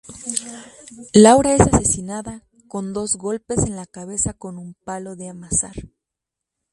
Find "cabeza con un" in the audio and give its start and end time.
3.85-4.73